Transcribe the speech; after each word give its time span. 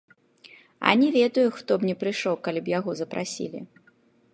А 0.79 0.89
не 1.01 1.09
ведаю, 1.17 1.45
хто 1.57 1.71
б 1.83 1.91
не 1.91 1.95
прыйшоў, 2.05 2.35
калі 2.49 2.59
б 2.67 2.77
яго 2.79 2.91
запрасілі. 3.05 3.59